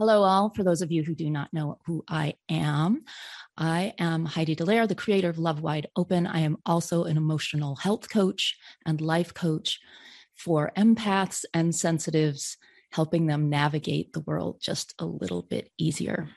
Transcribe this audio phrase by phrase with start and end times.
[0.00, 0.48] Hello, all.
[0.48, 3.02] For those of you who do not know who I am,
[3.58, 6.26] I am Heidi Dallaire, the creator of Love Wide Open.
[6.26, 9.78] I am also an emotional health coach and life coach
[10.34, 12.56] for empaths and sensitives,
[12.90, 16.30] helping them navigate the world just a little bit easier.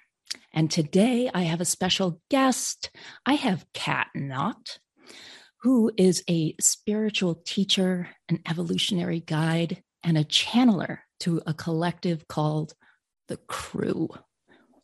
[0.52, 2.92] And today I have a special guest.
[3.26, 4.80] I have Kat Knott,
[5.62, 12.74] who is a spiritual teacher, an evolutionary guide, and a channeler to a collective called
[13.34, 14.10] the crew.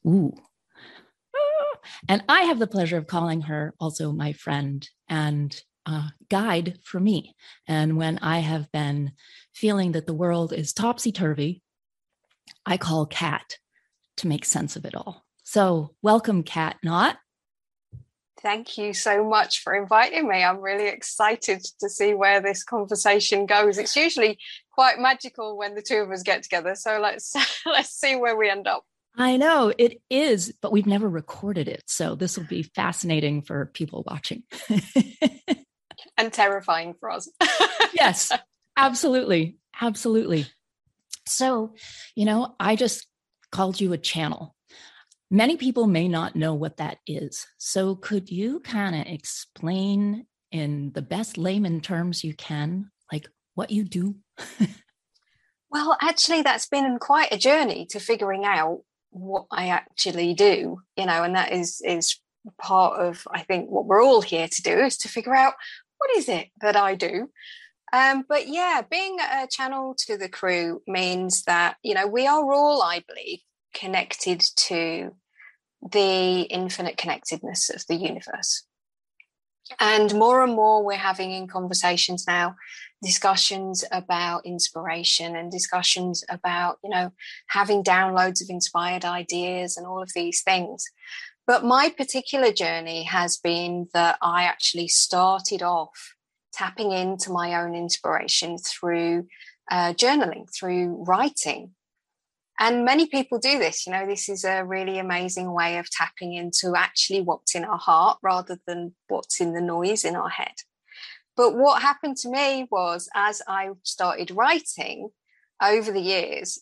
[0.08, 0.34] Ooh.
[2.08, 7.00] And I have the pleasure of calling her also my friend and uh, guide for
[7.00, 7.36] me.
[7.68, 9.12] And when I have been
[9.54, 11.62] feeling that the world is topsy turvy,
[12.66, 13.58] I call Kat
[14.18, 15.26] to make sense of it all.
[15.44, 17.18] So, welcome, Kat Knott.
[18.42, 20.44] Thank you so much for inviting me.
[20.44, 23.78] I'm really excited to see where this conversation goes.
[23.78, 24.40] It's usually
[24.72, 26.76] quite magical when the two of us get together.
[26.76, 27.36] So let's
[27.66, 28.84] let's see where we end up.
[29.18, 31.84] I know it is, but we've never recorded it.
[31.88, 34.44] So this will be fascinating for people watching.
[36.18, 37.30] and terrifying for us.
[37.94, 38.32] yes,
[38.78, 39.58] absolutely.
[39.82, 40.46] Absolutely.
[41.28, 41.74] So,
[42.16, 43.08] you know, I just
[43.52, 44.56] called you a channel
[45.32, 47.46] Many people may not know what that is.
[47.58, 53.70] So, could you kind of explain in the best layman terms you can, like what
[53.70, 54.16] you do?
[55.70, 61.06] well, actually, that's been quite a journey to figuring out what I actually do, you
[61.06, 62.18] know, and that is is
[62.58, 65.54] part of I think what we're all here to do is to figure out
[65.98, 67.30] what is it that I do.
[67.92, 72.52] Um, but yeah, being a channel to the crew means that you know we are
[72.52, 73.40] all, I believe,
[73.74, 75.16] connected to
[75.82, 78.64] the infinite connectedness of the universe.
[79.80, 82.56] And more and more, we're having in conversations now
[83.02, 87.14] discussions about inspiration and discussions about, you know,
[87.48, 90.86] having downloads of inspired ideas and all of these things.
[91.48, 96.16] But my particular journey has been that I actually started off
[96.52, 99.28] tapping into my own inspiration through
[99.72, 101.72] uh, journaling, through writing.
[102.60, 103.88] And many people do this.
[103.88, 107.78] You know, this is a really amazing way of tapping into actually what's in our
[107.78, 110.56] heart rather than what's in the noise in our head.
[111.38, 115.10] But what happened to me was as I started writing
[115.64, 116.62] over the years,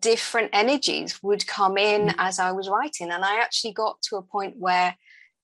[0.00, 2.14] different energies would come in mm.
[2.18, 3.10] as I was writing.
[3.10, 4.94] And I actually got to a point where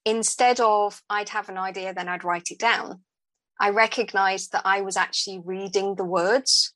[0.05, 3.01] instead of I'd have an idea, then I'd write it down,
[3.59, 6.73] I recognized that I was actually reading the words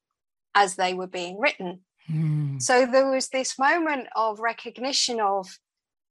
[0.55, 1.81] as they were being written.
[2.07, 2.59] Hmm.
[2.59, 5.47] So there was this moment of recognition of,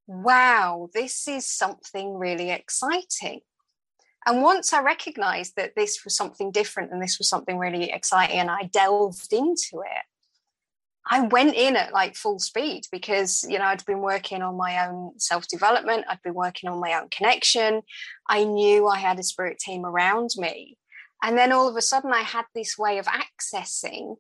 [0.06, 3.41] wow, this is something really exciting.
[4.27, 8.39] And once I recognized that this was something different and this was something really exciting,
[8.39, 10.05] and I delved into it,
[11.11, 14.87] I went in at like full speed because, you know, I'd been working on my
[14.87, 17.83] own self development, I'd been working on my own connection.
[18.29, 20.77] I knew I had a spirit team around me.
[21.23, 24.17] And then all of a sudden, I had this way of accessing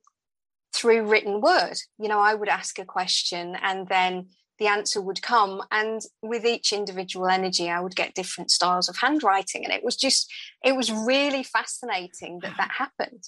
[0.80, 1.76] through written word.
[1.98, 5.62] You know, I would ask a question and then the answer would come.
[5.70, 9.64] And with each individual energy, I would get different styles of handwriting.
[9.64, 10.32] And it was just,
[10.64, 13.24] it was really fascinating that that happened.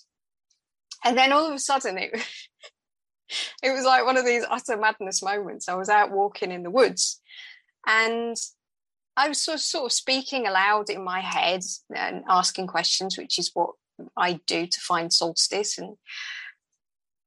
[1.04, 2.12] And then all of a sudden, it,
[3.62, 5.68] it was like one of these utter madness moments.
[5.68, 7.20] I was out walking in the woods
[7.86, 8.36] and
[9.16, 11.62] I was sort of, sort of speaking aloud in my head
[11.94, 13.70] and asking questions, which is what
[14.16, 15.76] I do to find solstice.
[15.76, 15.96] And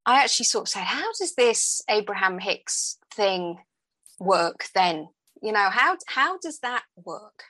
[0.06, 3.58] I actually sort of said, how does this Abraham Hicks thing
[4.20, 5.10] work then?
[5.42, 7.44] You know, how how does that work?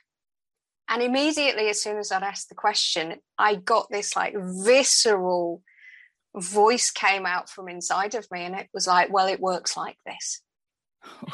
[0.88, 5.62] And immediately, as soon as I'd asked the question, I got this like visceral
[6.36, 9.96] voice came out from inside of me, and it was like, well, it works like
[10.06, 10.42] this.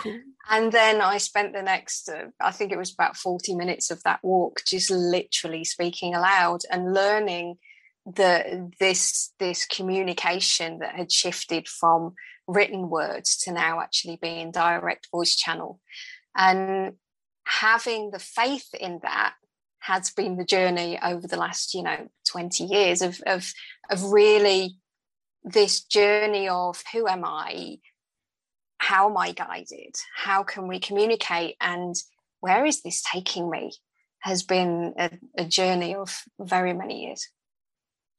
[0.51, 4.03] and then I spent the next, uh, I think it was about 40 minutes of
[4.05, 7.57] that walk, just literally speaking aloud and learning
[8.05, 12.15] the this this communication that had shifted from
[12.49, 15.81] written words to now actually being direct voice channel.
[16.37, 16.95] And
[17.45, 19.35] having the faith in that
[19.81, 23.53] has been the journey over the last you know 20 years of of
[23.91, 24.77] of really
[25.45, 27.79] this journey of who am i?
[28.79, 29.95] How am i guided?
[30.17, 31.57] How can we communicate?
[31.61, 31.95] And
[32.41, 33.73] where is this taking me?
[34.21, 37.29] Has been a, a journey of very many years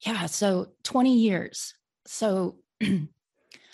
[0.06, 1.74] yeah so 20 years
[2.06, 3.08] so i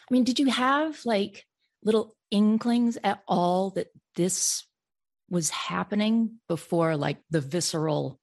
[0.10, 1.46] mean did you have like
[1.84, 4.66] little inklings at all that this
[5.30, 8.20] was happening before like the visceral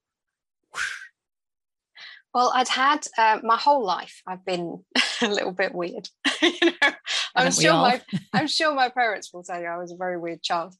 [2.34, 4.84] well i'd had uh, my whole life i've been
[5.22, 6.08] a little bit weird.
[6.42, 6.92] you know,
[7.34, 8.00] I'm sure my
[8.32, 10.74] I'm sure my parents will tell you I was a very weird child.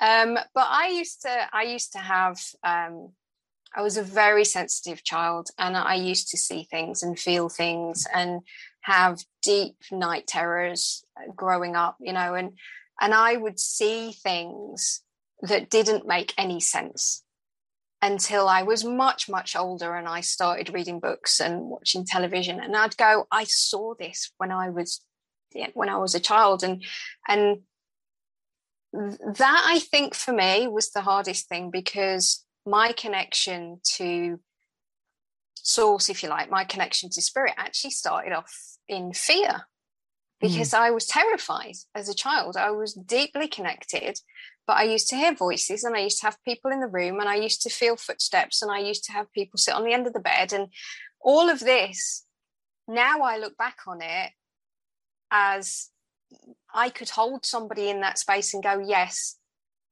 [0.00, 3.12] Um, but I used to I used to have um,
[3.74, 8.06] I was a very sensitive child and I used to see things and feel things
[8.14, 8.42] and
[8.82, 12.52] have deep night terrors uh, growing up, you know, and
[13.00, 15.02] and I would see things
[15.42, 17.24] that didn't make any sense
[18.00, 22.60] until I was much, much older and I started reading books and watching television.
[22.60, 25.00] And I'd go, I saw this when I was
[25.72, 26.62] when I was a child.
[26.62, 26.84] And
[27.26, 27.62] and
[28.92, 34.40] that I think for me was the hardest thing because my connection to
[35.54, 38.54] source, if you like, my connection to spirit actually started off
[38.88, 39.66] in fear
[40.40, 40.78] because mm.
[40.78, 42.56] I was terrified as a child.
[42.56, 44.18] I was deeply connected,
[44.66, 47.20] but I used to hear voices and I used to have people in the room
[47.20, 49.92] and I used to feel footsteps and I used to have people sit on the
[49.92, 50.52] end of the bed.
[50.52, 50.68] And
[51.20, 52.24] all of this,
[52.86, 54.32] now I look back on it
[55.30, 55.88] as
[56.72, 59.38] I could hold somebody in that space and go, yes,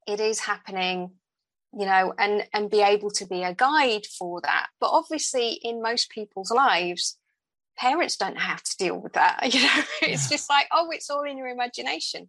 [0.06, 1.12] it is happening
[1.78, 4.68] you know and and be able to be a guide for that.
[4.80, 7.18] But obviously in most people's lives
[7.78, 9.82] parents don't have to deal with that you know?
[10.02, 10.36] It's yeah.
[10.36, 12.28] just like oh it's all in your imagination.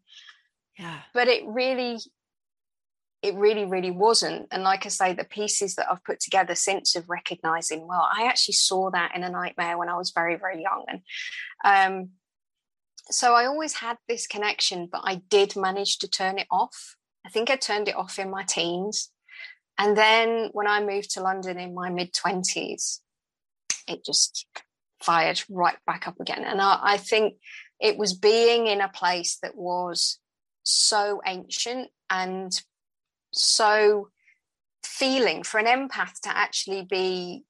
[0.77, 0.99] Yeah.
[1.13, 1.99] But it really
[3.21, 4.47] it really really wasn't.
[4.51, 8.25] And like i say the pieces that i've put together since of recognizing well i
[8.25, 10.85] actually saw that in a nightmare when i was very very young.
[10.87, 11.01] And
[11.65, 12.09] um
[13.11, 16.95] so i always had this connection but i did manage to turn it off.
[17.25, 19.09] I think i turned it off in my teens
[19.83, 22.99] and then when I moved to London in my mid 20s,
[23.85, 24.45] it just
[25.01, 26.45] fired right back up again.
[26.45, 27.33] And I, I, think
[27.81, 30.19] it was being in a place that was
[30.63, 32.57] so ancient and
[33.33, 34.07] so
[34.83, 37.43] feeling for an empath to actually be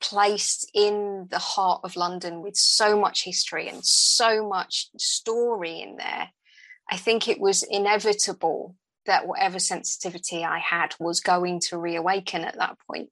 [0.00, 5.96] placed in the heart of London with so much history and so much story in
[5.96, 6.30] there.
[6.90, 12.58] I think it was inevitable that whatever sensitivity I had was going to reawaken at
[12.58, 13.10] that point.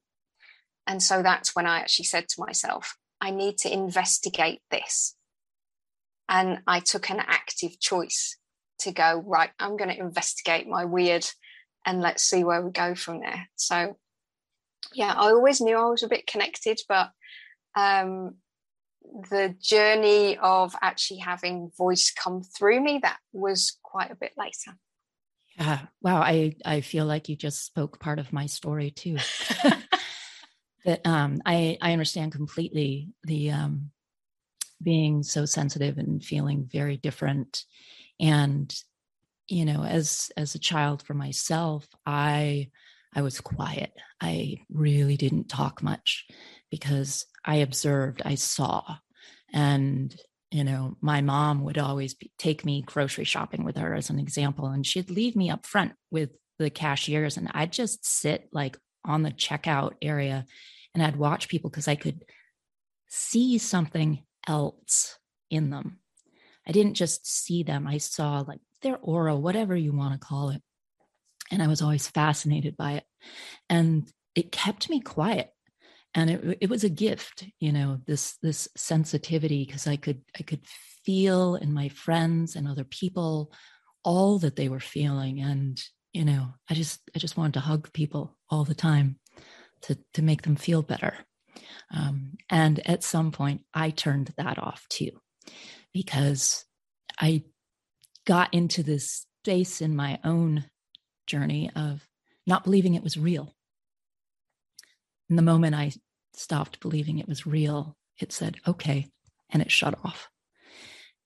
[0.87, 5.15] And so that's when I actually said to myself, I need to investigate this.
[6.27, 8.37] And I took an active choice
[8.79, 11.27] to go, right, I'm going to investigate my weird
[11.85, 13.49] and let's see where we go from there.
[13.55, 13.97] So,
[14.93, 17.09] yeah, I always knew I was a bit connected, but
[17.75, 18.35] um,
[19.29, 24.77] the journey of actually having voice come through me, that was quite a bit later.
[25.59, 25.81] Yeah.
[26.01, 26.21] Wow.
[26.21, 29.17] I, I feel like you just spoke part of my story too.
[30.85, 33.91] that um, I, I understand completely the um,
[34.81, 37.65] being so sensitive and feeling very different.
[38.19, 38.73] And,
[39.47, 42.69] you know, as as a child for myself, I
[43.15, 43.93] I was quiet.
[44.21, 46.27] I really didn't talk much
[46.71, 48.97] because I observed, I saw.
[49.53, 50.15] And
[50.51, 54.19] you know, my mom would always be, take me grocery shopping with her as an
[54.19, 58.77] example, and she'd leave me up front with the cashiers, and I'd just sit like
[59.05, 60.45] on the checkout area
[60.93, 62.23] and I'd watch people because I could
[63.07, 65.17] see something else
[65.49, 65.99] in them.
[66.67, 70.49] I didn't just see them, I saw like their aura, whatever you want to call
[70.49, 70.61] it.
[71.51, 73.03] And I was always fascinated by it.
[73.69, 75.49] And it kept me quiet
[76.15, 80.43] and it, it was a gift you know this this sensitivity because i could i
[80.43, 80.65] could
[81.05, 83.51] feel in my friends and other people
[84.03, 85.81] all that they were feeling and
[86.13, 89.17] you know i just i just wanted to hug people all the time
[89.81, 91.13] to to make them feel better.
[91.93, 95.11] Um, and at some point i turned that off too
[95.93, 96.65] because
[97.19, 97.43] i
[98.25, 100.65] got into this space in my own
[101.25, 102.07] journey of
[102.45, 103.55] not believing it was real
[105.29, 105.91] and the moment I
[106.33, 109.07] stopped believing it was real, it said, okay,
[109.49, 110.29] and it shut off.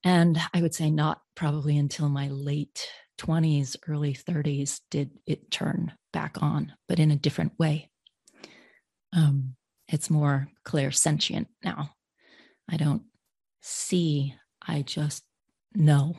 [0.03, 2.87] And I would say not probably until my late
[3.19, 7.89] 20s, early 30s did it turn back on, but in a different way.
[9.13, 9.55] Um,
[9.87, 11.91] it's more clairsentient now.
[12.69, 13.03] I don't
[13.61, 15.23] see, I just
[15.73, 16.15] know.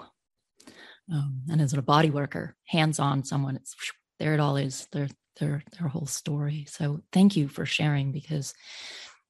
[1.12, 3.74] Um, and as a body worker, hands on someone, it's
[4.18, 4.86] there it all is.
[4.92, 6.66] There, their their whole story.
[6.68, 8.54] So thank you for sharing because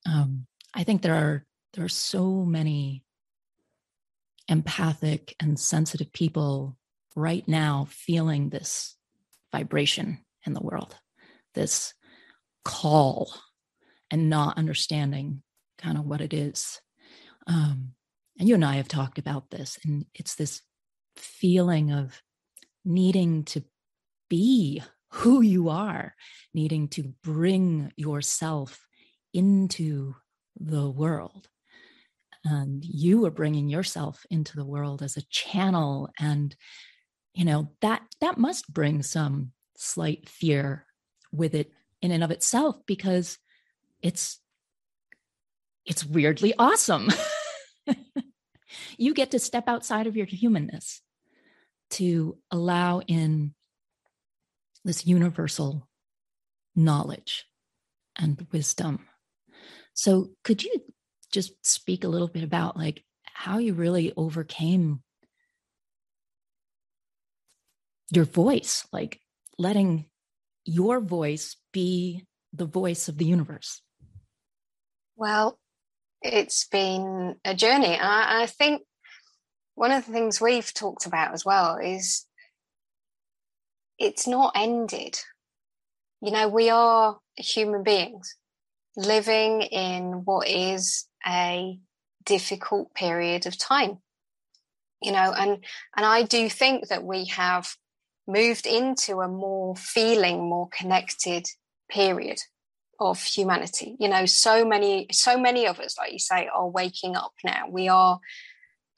[0.06, 1.44] um, I think there are
[1.74, 3.04] there are so many
[4.48, 6.76] empathic and sensitive people
[7.16, 8.96] right now feeling this
[9.52, 10.96] vibration in the world,
[11.54, 11.94] this
[12.64, 13.32] call,
[14.10, 15.42] and not understanding
[15.78, 16.80] kind of what it is.
[17.46, 17.92] Um,
[18.38, 20.62] and you and I have talked about this, and it's this
[21.16, 22.20] feeling of
[22.84, 23.62] needing to
[24.28, 24.82] be
[25.14, 26.12] who you are,
[26.52, 28.84] needing to bring yourself
[29.32, 30.14] into
[30.58, 31.48] the world.
[32.44, 36.54] and you are bringing yourself into the world as a channel and
[37.32, 40.84] you know that that must bring some slight fear
[41.32, 43.38] with it in and of itself because
[44.02, 44.40] it's
[45.86, 47.08] it's weirdly awesome
[48.98, 51.00] you get to step outside of your humanness
[51.90, 53.54] to allow in
[54.84, 55.88] this universal
[56.76, 57.46] knowledge
[58.18, 59.06] and wisdom
[59.94, 60.72] so could you
[61.32, 65.02] just speak a little bit about like how you really overcame
[68.10, 69.20] your voice, like
[69.58, 70.06] letting
[70.64, 73.80] your voice be the voice of the universe?
[75.16, 75.58] Well,
[76.22, 77.98] it's been a journey.
[77.98, 78.82] I, I think
[79.74, 82.26] one of the things we've talked about as well is
[83.98, 85.18] it's not ended.
[86.20, 88.36] You know, we are human beings
[88.96, 91.78] living in what is a
[92.24, 93.98] difficult period of time
[95.02, 95.62] you know and
[95.96, 97.74] and i do think that we have
[98.26, 101.44] moved into a more feeling more connected
[101.90, 102.38] period
[103.00, 103.96] of humanity.
[103.98, 107.64] You know so many so many of us like you say are waking up now.
[107.68, 108.20] We are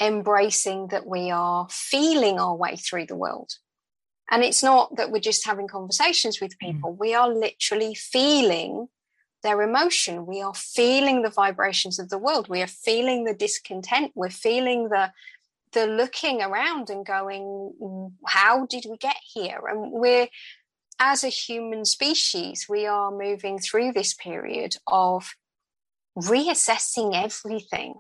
[0.01, 3.51] embracing that we are feeling our way through the world
[4.31, 6.59] and it's not that we're just having conversations with mm.
[6.59, 6.99] people mm.
[6.99, 8.89] we are literally feeling
[9.47, 10.27] their emotion.
[10.27, 12.49] We are feeling the vibrations of the world.
[12.49, 14.11] We are feeling the discontent.
[14.15, 15.13] We're feeling the
[15.73, 19.61] the looking around and going, how did we get here?
[19.69, 20.29] And we're
[20.99, 25.35] as a human species, we are moving through this period of
[26.17, 27.95] reassessing everything.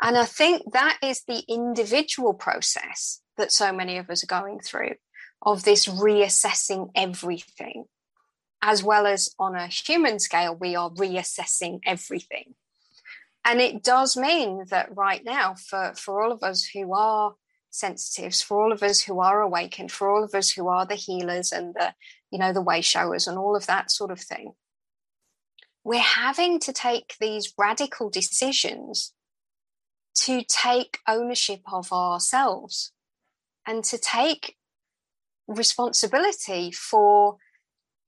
[0.00, 4.60] And I think that is the individual process that so many of us are going
[4.60, 4.94] through
[5.42, 7.84] of this reassessing everything
[8.60, 12.54] as well as on a human scale, we are reassessing everything.
[13.44, 17.34] And it does mean that right now, for, for all of us who are
[17.70, 20.96] sensitives, for all of us who are awakened, for all of us who are the
[20.96, 21.94] healers and the,
[22.30, 24.52] you know, the way showers and all of that sort of thing,
[25.84, 29.14] we're having to take these radical decisions
[30.14, 32.92] to take ownership of ourselves
[33.68, 34.56] and to take
[35.46, 37.36] responsibility for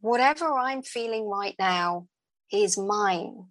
[0.01, 2.09] whatever I'm feeling right now
[2.51, 3.45] is mine.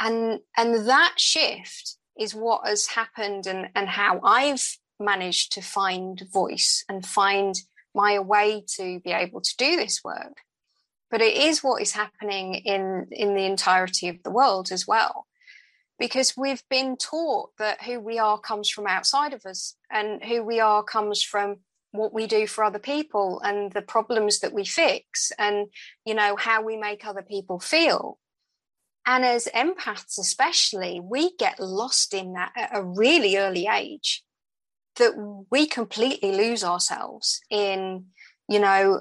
[0.00, 4.64] And and that shift is what has happened and, and how I've
[5.00, 7.56] managed to find voice and find
[7.94, 10.38] my way to be able to do this work.
[11.10, 15.26] But it is what is happening in, in the entirety of the world as well.
[15.98, 20.42] Because we've been taught that who we are comes from outside of us and who
[20.42, 21.56] we are comes from
[21.90, 25.68] what we do for other people and the problems that we fix and
[26.04, 28.18] you know how we make other people feel.
[29.06, 34.22] And as empaths especially we get lost in that at a really early age
[34.96, 35.14] that
[35.50, 38.06] we completely lose ourselves in
[38.48, 39.00] you know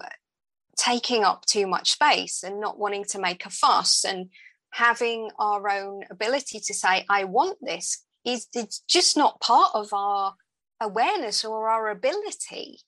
[0.78, 4.30] taking up too much space and not wanting to make a fuss and
[4.72, 9.94] having our own ability to say i want this is it's just not part of
[9.94, 10.36] our
[10.82, 12.80] awareness or our ability.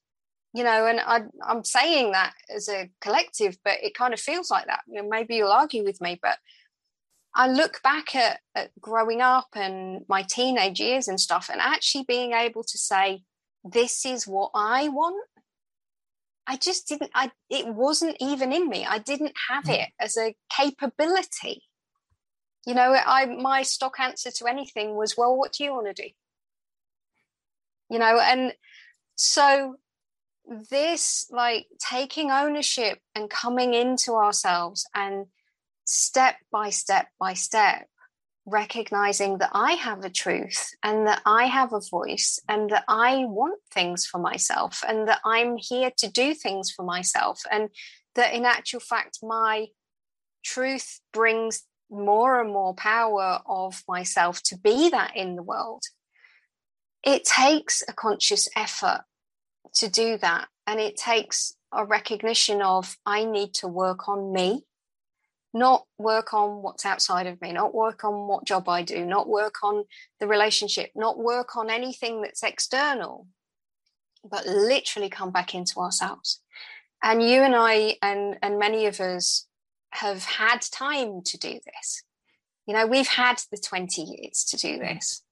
[0.54, 4.50] You know and I, i'm saying that as a collective but it kind of feels
[4.50, 4.82] like that.
[4.88, 6.40] You know, maybe you'll argue with me but
[7.36, 12.04] i look back at, at growing up and my teenage years and stuff and actually
[12.08, 13.22] being able to say
[13.64, 15.24] this is what i want.
[16.48, 18.88] I just didn't i it wasn't even in me.
[18.88, 19.84] I didn't have mm.
[19.84, 21.62] it as a capability
[22.70, 26.04] you know i my stock answer to anything was well what do you want to
[26.04, 26.10] do?
[27.90, 28.54] You know and
[29.16, 29.76] so
[30.70, 35.26] this like taking ownership and coming into ourselves and
[35.86, 37.88] step by step by step
[38.46, 43.26] recognizing that I have a truth and that I have a voice and that I
[43.26, 47.70] want things for myself and that I'm here to do things for myself and
[48.14, 49.68] that in actual fact my
[50.44, 55.84] truth brings more and more power of myself to be that in the world
[57.04, 59.04] it takes a conscious effort
[59.76, 60.48] to do that.
[60.68, 64.64] And it takes a recognition of I need to work on me,
[65.54, 69.28] not work on what's outside of me, not work on what job I do, not
[69.28, 69.86] work on
[70.20, 73.28] the relationship, not work on anything that's external,
[74.30, 76.42] but literally come back into ourselves.
[77.02, 79.48] And you and I, and, and many of us,
[79.92, 82.04] have had time to do this.
[82.66, 84.80] You know, we've had the 20 years to do mm.
[84.80, 85.24] this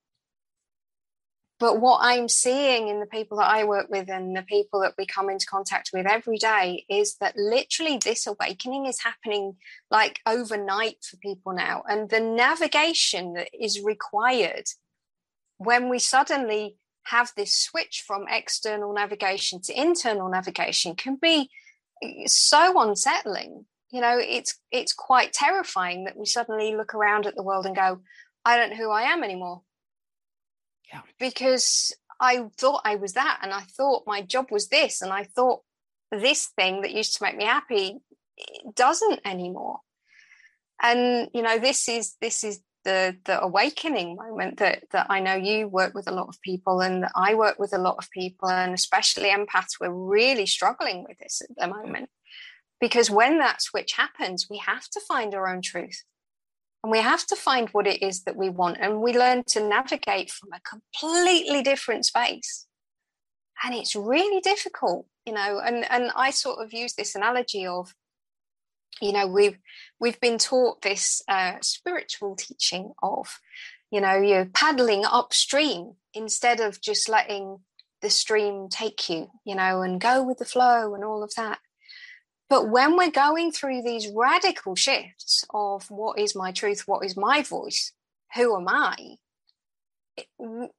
[1.60, 4.94] but what I'm seeing in the people that I work with and the people that
[4.98, 9.56] we come into contact with every day is that literally this awakening is happening
[9.90, 11.84] like overnight for people now.
[11.88, 14.66] And the navigation that is required
[15.58, 21.50] when we suddenly have this switch from external navigation to internal navigation can be
[22.04, 23.66] eh, so unsettling.
[23.90, 27.76] You know, it's it's quite terrifying that we suddenly look around at the world and
[27.76, 28.02] go,
[28.44, 29.62] I don't know who I am anymore
[30.92, 31.02] yeah.
[31.20, 35.24] Because I thought I was that and I thought my job was this and I
[35.24, 35.62] thought
[36.12, 37.98] this thing that used to make me happy
[38.76, 39.80] doesn't anymore.
[40.82, 45.36] And you know, this is this is the the awakening moment that that I know
[45.36, 48.10] you work with a lot of people and that I work with a lot of
[48.12, 52.10] people and especially empaths we're really struggling with this at the moment.
[52.80, 56.04] Because when that switch happens, we have to find our own truth.
[56.84, 58.78] And we have to find what it is that we want.
[58.80, 62.68] And we learn to navigate from a completely different space.
[63.64, 65.60] And it's really difficult, you know.
[65.64, 67.94] And, and I sort of use this analogy of,
[69.02, 69.58] you know, we've
[70.00, 73.40] we've been taught this uh, spiritual teaching of,
[73.92, 77.60] you know, you're paddling upstream instead of just letting
[78.02, 81.60] the stream take you, you know, and go with the flow and all of that.
[82.50, 87.18] But when we're going through these radical shifts of what is my truth, what is
[87.18, 87.92] my voice,
[88.36, 89.18] who am I,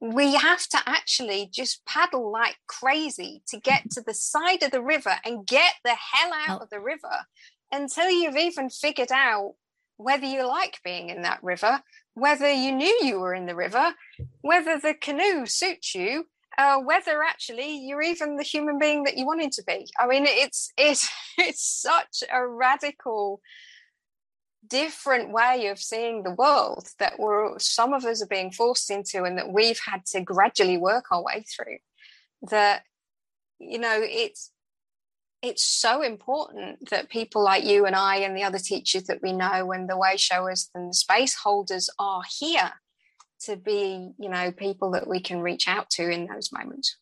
[0.01, 4.81] we have to actually just paddle like crazy to get to the side of the
[4.81, 7.25] river and get the hell out of the river
[7.71, 9.53] until you've even figured out
[9.97, 11.81] whether you like being in that river,
[12.13, 13.93] whether you knew you were in the river,
[14.41, 16.25] whether the canoe suits you,
[16.57, 19.87] uh, whether actually you're even the human being that you wanted to be.
[19.99, 23.41] I mean, it's it's it's such a radical,
[24.67, 29.23] different way of seeing the world that we're some of us are being forced into,
[29.23, 31.77] and that we've had to gradually work our way through.
[32.49, 32.83] That
[33.59, 34.51] you know, it's
[35.41, 39.31] it's so important that people like you and I and the other teachers that we
[39.31, 42.73] know and the way showers and the space holders are here
[43.41, 46.97] to be you know people that we can reach out to in those moments.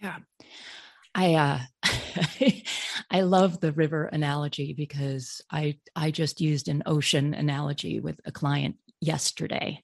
[0.00, 0.16] Yeah.
[1.14, 1.58] I uh
[3.10, 8.30] i love the river analogy because i i just used an ocean analogy with a
[8.30, 9.82] client yesterday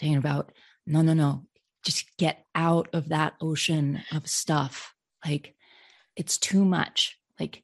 [0.00, 0.50] talking about
[0.86, 1.44] no no no
[1.82, 4.94] just get out of that ocean of stuff.
[5.24, 5.54] Like
[6.16, 7.18] it's too much.
[7.38, 7.62] Like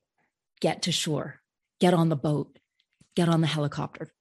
[0.60, 1.40] get to shore.
[1.80, 2.58] Get on the boat.
[3.14, 4.12] Get on the helicopter.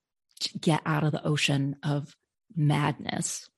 [0.60, 2.14] Get out of the ocean of
[2.56, 3.48] madness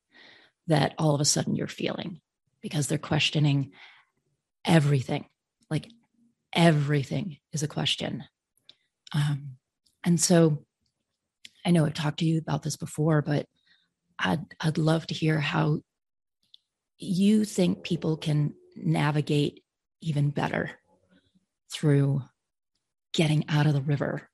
[0.66, 2.20] that all of a sudden you're feeling
[2.61, 3.72] because they're questioning
[4.64, 5.26] everything.
[5.70, 5.88] Like
[6.53, 8.24] everything is a question.
[9.14, 9.57] Um,
[10.05, 10.64] and so
[11.64, 13.46] I know I've talked to you about this before, but
[14.18, 15.81] I'd, I'd love to hear how
[16.98, 19.62] you think people can navigate
[20.00, 20.70] even better
[21.72, 22.22] through
[23.12, 24.29] getting out of the river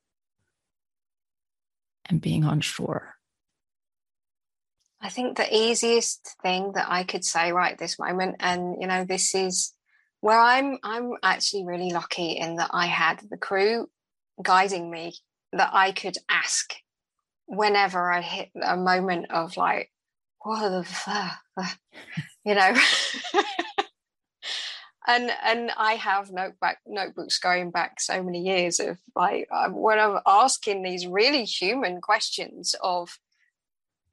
[2.09, 3.16] and being on shore.
[5.01, 9.05] I think the easiest thing that I could say right this moment, and you know,
[9.05, 9.73] this is
[10.21, 13.89] where I'm I'm actually really lucky in that I had the crew
[14.43, 15.15] guiding me
[15.53, 16.75] that I could ask
[17.47, 19.91] whenever I hit a moment of like,
[20.41, 21.39] what the fuck,
[22.45, 22.75] you know.
[25.07, 29.99] and and I have notebook notebooks going back so many years of like um, when
[29.99, 33.19] I'm asking these really human questions of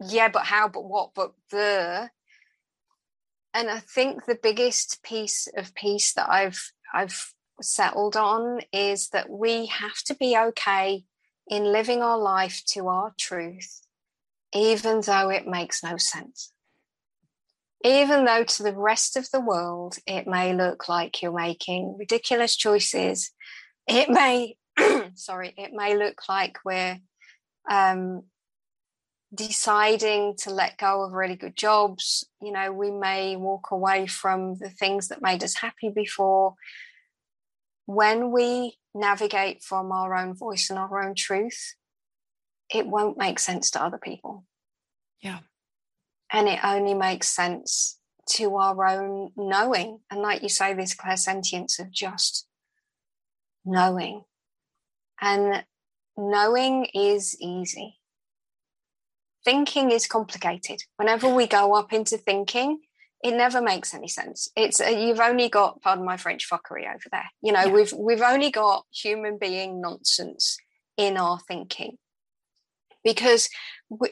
[0.07, 2.09] yeah, but how, but what, but the.
[3.53, 9.29] And I think the biggest piece of peace that I've I've settled on is that
[9.29, 11.05] we have to be okay
[11.47, 13.81] in living our life to our truth,
[14.53, 16.51] even though it makes no sense.
[17.83, 22.55] Even though to the rest of the world it may look like you're making ridiculous
[22.55, 23.31] choices,
[23.87, 24.55] it may,
[25.15, 26.97] sorry, it may look like we're
[27.69, 28.23] um,
[29.33, 32.27] deciding to let go of really good jobs.
[32.41, 36.55] You know, we may walk away from the things that made us happy before.
[37.85, 41.75] When we navigate from our own voice and our own truth,
[42.69, 44.45] it won't make sense to other people.
[45.21, 45.39] Yeah.
[46.31, 47.99] And it only makes sense
[48.31, 49.99] to our own knowing.
[50.09, 52.47] And like you say, this clairsentience of just
[53.65, 54.23] knowing.
[55.21, 55.63] And
[56.17, 57.99] knowing is easy
[59.45, 60.81] thinking is complicated.
[60.97, 62.79] Whenever we go up into thinking,
[63.23, 64.49] it never makes any sense.
[64.55, 67.29] It's uh, you've only got, pardon my French, fuckery over there.
[67.41, 67.71] You know, yeah.
[67.71, 70.57] we've we've only got human being nonsense
[70.97, 71.97] in our thinking,
[73.03, 73.49] because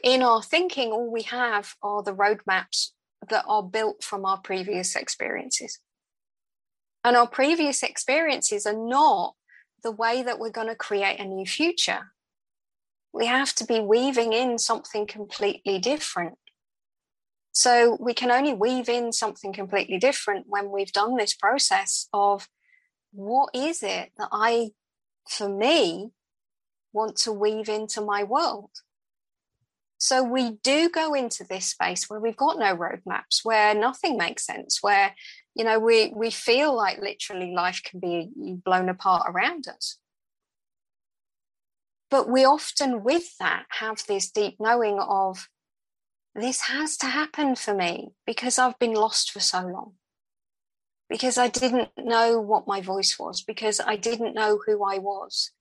[0.02, 2.90] in our thinking, all we have are the roadmaps
[3.28, 5.78] that are built from our previous experiences.
[7.04, 9.34] And our previous experiences are not
[9.82, 12.12] the way that we're going to create a new future.
[13.12, 16.38] We have to be weaving in something completely different.
[17.52, 22.48] So we can only weave in something completely different when we've done this process of
[23.12, 24.70] what is it that I,
[25.28, 26.10] for me,
[26.92, 28.70] want to weave into my world.
[29.98, 34.44] So we do go into this space where we've got no roadmaps, where nothing makes
[34.44, 35.14] sense, where
[35.54, 38.28] you know we we feel like literally life can be
[38.64, 39.98] blown apart around us.
[42.12, 45.48] But we often, with that, have this deep knowing of
[46.34, 49.94] this has to happen for me because I've been lost for so long.
[51.08, 55.52] Because I didn't know what my voice was, because I didn't know who I was.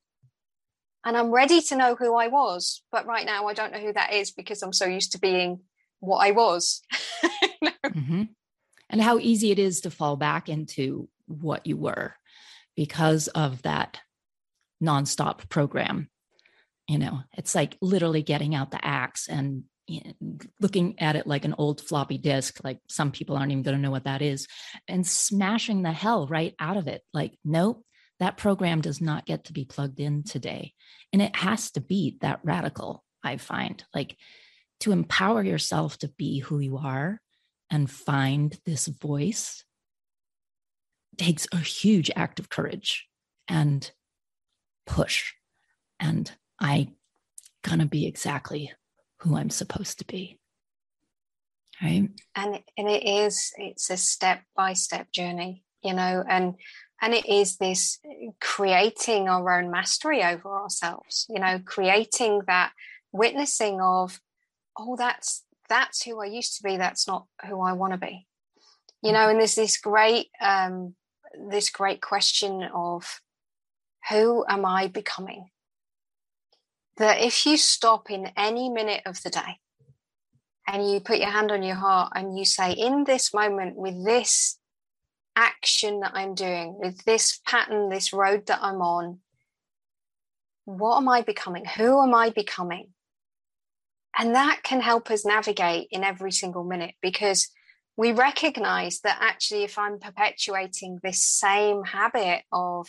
[1.05, 2.83] And I'm ready to know who I was.
[2.91, 5.61] But right now, I don't know who that is because I'm so used to being
[6.01, 6.81] what I was.
[7.63, 8.23] mm-hmm.
[8.89, 12.15] And how easy it is to fall back into what you were
[12.75, 14.01] because of that
[14.83, 16.09] nonstop program.
[16.91, 19.63] You know, it's like literally getting out the axe and
[20.60, 23.82] looking at it like an old floppy disk, like some people aren't even going to
[23.82, 24.45] know what that is,
[24.89, 27.01] and smashing the hell right out of it.
[27.13, 27.86] Like, nope,
[28.19, 30.73] that program does not get to be plugged in today.
[31.13, 33.82] And it has to be that radical, I find.
[33.95, 34.17] Like,
[34.82, 37.21] to empower yourself to be who you are
[37.69, 39.63] and find this voice
[41.17, 43.08] takes a huge act of courage
[43.47, 43.89] and
[44.86, 45.32] push.
[45.97, 46.30] And
[46.62, 46.89] I
[47.63, 48.71] gonna be exactly
[49.17, 50.39] who I'm supposed to be.
[51.82, 52.10] Right.
[52.36, 56.56] And and it is it's a step by step journey, you know, and
[57.02, 58.00] and it is this
[58.39, 62.71] creating our own mastery over ourselves, you know, creating that
[63.12, 64.21] witnessing of,
[64.78, 68.28] oh, that's that's who I used to be, that's not who I want to be.
[69.02, 70.93] You know, and there's this great um
[71.50, 73.21] this great question of
[74.10, 75.50] who am I becoming?
[77.01, 79.59] That if you stop in any minute of the day
[80.67, 84.05] and you put your hand on your heart and you say, in this moment, with
[84.05, 84.57] this
[85.35, 89.19] action that I'm doing, with this pattern, this road that I'm on,
[90.65, 91.65] what am I becoming?
[91.65, 92.89] Who am I becoming?
[94.17, 97.49] And that can help us navigate in every single minute because
[97.97, 102.87] we recognize that actually, if I'm perpetuating this same habit of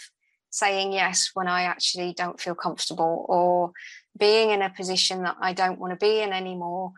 [0.52, 3.72] saying yes when I actually don't feel comfortable or
[4.16, 6.92] being in a position that I don't want to be in anymore,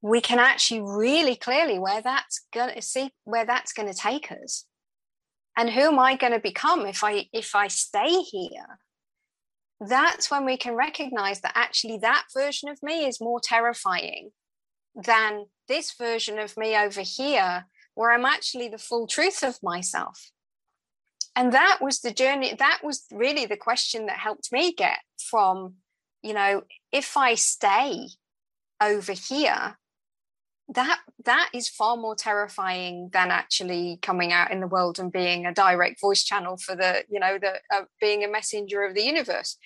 [0.00, 4.32] we can actually really clearly where that's going to see where that's going to take
[4.32, 4.64] us.
[5.56, 8.78] And who am I going to become if I if I stay here?
[9.78, 14.30] That's when we can recognize that actually that version of me is more terrifying
[14.94, 20.30] than this version of me over here, where I'm actually the full truth of myself
[21.34, 25.74] and that was the journey that was really the question that helped me get from
[26.22, 28.08] you know if i stay
[28.80, 29.76] over here
[30.74, 35.44] that that is far more terrifying than actually coming out in the world and being
[35.44, 39.02] a direct voice channel for the you know the uh, being a messenger of the
[39.02, 39.56] universe.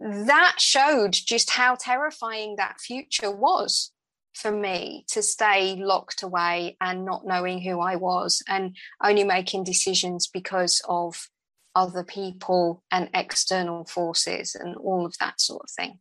[0.00, 3.91] That showed just how terrifying that future was
[4.34, 9.64] for me to stay locked away and not knowing who I was and only making
[9.64, 11.28] decisions because of
[11.74, 15.98] other people and external forces and all of that sort of thing.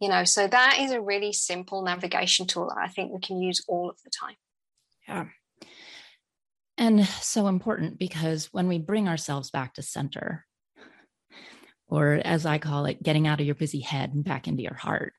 [0.00, 3.40] You know, so that is a really simple navigation tool that I think we can
[3.40, 4.36] use all of the time.
[5.06, 5.26] Yeah.
[6.78, 10.46] And so important because when we bring ourselves back to center,
[11.86, 14.74] or as I call it, getting out of your busy head and back into your
[14.74, 15.12] heart,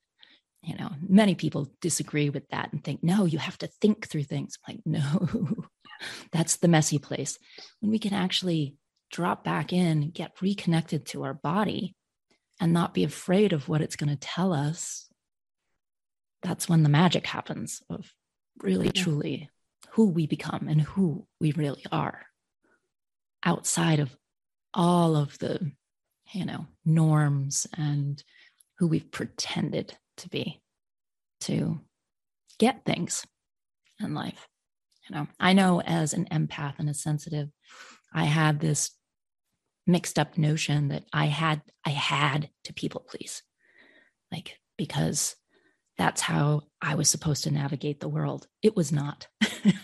[0.63, 4.23] you know many people disagree with that and think no you have to think through
[4.23, 4.57] things.
[4.67, 5.65] I'm like no
[6.31, 7.37] that's the messy place.
[7.79, 8.75] When we can actually
[9.11, 11.95] drop back in get reconnected to our body
[12.59, 15.07] and not be afraid of what it's going to tell us
[16.43, 18.11] that's when the magic happens of
[18.61, 19.03] really yeah.
[19.03, 19.49] truly
[19.91, 22.21] who we become and who we really are.
[23.43, 24.15] Outside of
[24.73, 25.71] all of the
[26.31, 28.23] you know norms and
[28.77, 30.61] who we've pretended to be
[31.41, 31.79] to
[32.59, 33.25] get things
[33.99, 34.47] in life.
[35.09, 37.49] You know, I know as an empath and a sensitive,
[38.13, 38.91] I had this
[39.87, 43.41] mixed up notion that I had I had to people please.
[44.31, 45.35] Like because
[45.97, 48.47] that's how I was supposed to navigate the world.
[48.61, 49.27] It was not.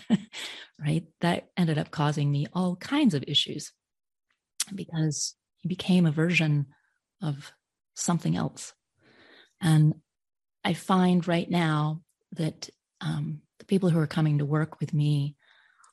[0.80, 1.04] right?
[1.20, 3.72] That ended up causing me all kinds of issues
[4.74, 6.66] because he became a version
[7.22, 7.52] of
[7.94, 8.72] something else.
[9.60, 9.94] And
[10.64, 12.68] I find right now that
[13.00, 15.36] um, the people who are coming to work with me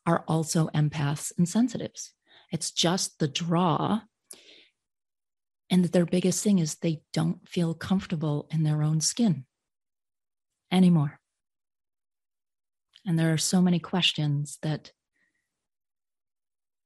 [0.06, 2.14] are also empaths and sensitives.
[2.52, 4.02] It's just the draw.
[5.70, 9.46] And that their biggest thing is they don't feel comfortable in their own skin
[10.72, 11.20] anymore.
[13.06, 14.92] And there are so many questions that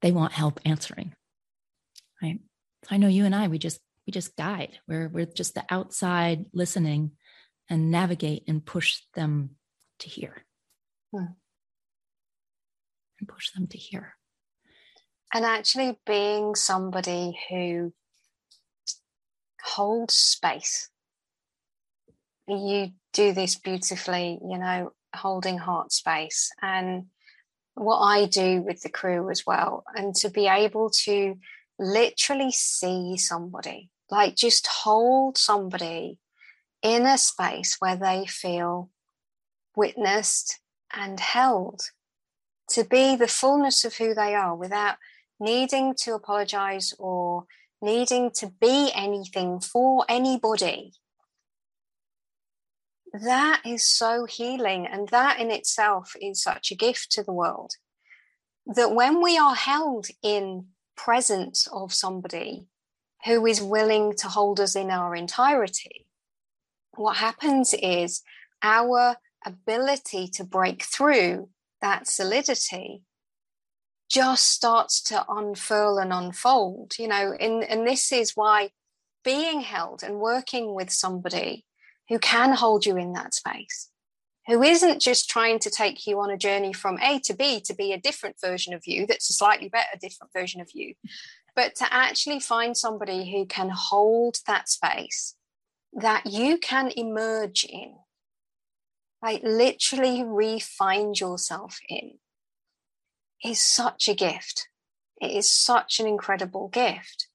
[0.02, 1.14] they want help answering.
[2.22, 2.40] Right.
[2.90, 4.80] I know you and I, we just we just guide.
[4.88, 7.12] We're we're just the outside listening
[7.70, 9.52] and navigate and push them
[10.00, 10.46] to hear.
[11.14, 11.34] Hmm.
[13.20, 14.16] And push them to hear.
[15.34, 17.94] And actually being somebody who
[19.62, 20.90] holds space.
[22.48, 26.50] You do this beautifully, you know, holding heart space.
[26.62, 27.06] And
[27.76, 31.36] what I do with the crew as well, and to be able to
[31.78, 36.18] literally see somebody, like just hold somebody
[36.82, 38.90] in a space where they feel
[39.76, 40.60] witnessed
[40.94, 41.82] and held
[42.70, 44.96] to be the fullness of who they are without
[45.40, 47.46] needing to apologize or
[47.82, 50.94] needing to be anything for anybody.
[53.14, 54.86] That is so healing.
[54.86, 57.74] And that in itself is such a gift to the world.
[58.68, 62.68] That when we are held in presence of somebody
[63.26, 66.06] who is willing to hold us in our entirety,
[67.00, 68.22] what happens is
[68.62, 71.48] our ability to break through
[71.82, 73.02] that solidity
[74.10, 78.70] just starts to unfurl and unfold you know and, and this is why
[79.24, 81.66] being held and working with somebody
[82.10, 83.90] who can hold you in that space
[84.48, 87.74] who isn't just trying to take you on a journey from a to b to
[87.74, 90.94] be a different version of you that's a slightly better different version of you
[91.56, 95.36] but to actually find somebody who can hold that space
[95.94, 97.96] that you can emerge in
[99.22, 102.14] like literally re-find yourself in
[103.44, 104.68] is such a gift.
[105.22, 107.28] It is such an incredible gift.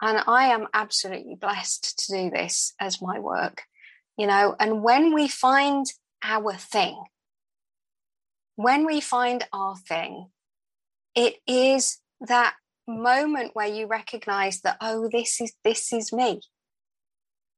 [0.00, 3.62] And I am absolutely blessed to do this as my work,
[4.18, 4.56] you know.
[4.58, 5.86] And when we find
[6.22, 7.02] our thing,
[8.56, 10.26] when we find our thing,
[11.14, 12.54] it is that
[12.86, 16.40] moment where you recognize that, oh, this is this is me.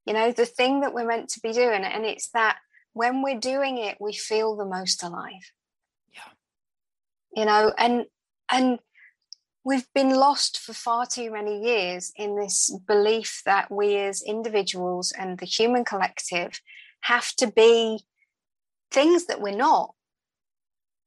[0.07, 1.83] You know, the thing that we're meant to be doing.
[1.85, 2.59] And it's that
[2.93, 5.51] when we're doing it, we feel the most alive
[6.13, 6.31] Yeah.
[7.37, 8.07] you know and
[8.51, 8.79] and
[9.65, 15.13] we've been lost for far too many years in this belief that we as individuals
[15.13, 16.61] and the human collective
[17.01, 18.05] have to be
[18.91, 19.95] things that we're not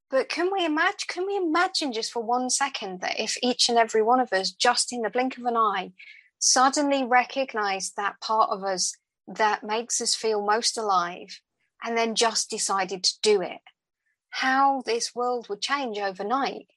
[0.10, 3.78] but can we imagine can we imagine just for one second that if each and
[3.78, 5.92] every one of us just in the blink of an eye
[6.40, 8.94] suddenly recognize that part of us
[9.28, 11.42] that makes us feel most alive
[11.84, 13.60] and then just decided to do it
[14.30, 16.68] how this world would change overnight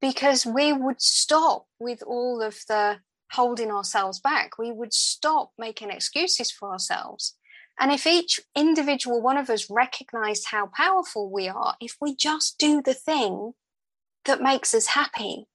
[0.00, 2.98] because we would stop with all of the
[3.32, 4.58] holding ourselves back.
[4.58, 7.34] We would stop making excuses for ourselves.
[7.80, 12.58] And if each individual one of us recognized how powerful we are, if we just
[12.58, 13.52] do the thing
[14.26, 15.46] that makes us happy,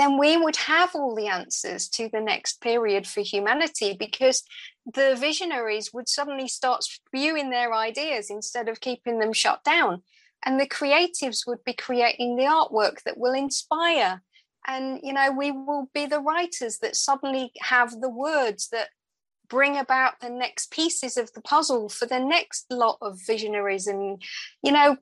[0.00, 4.42] then we would have all the answers to the next period for humanity because
[4.86, 10.02] the visionaries would suddenly start spewing their ideas instead of keeping them shut down.
[10.42, 14.22] And the creatives would be creating the artwork that will inspire.
[14.66, 18.88] And you know we will be the writers that suddenly have the words that
[19.50, 23.86] bring about the next pieces of the puzzle for the next lot of visionaries.
[23.86, 24.22] And
[24.62, 24.96] you know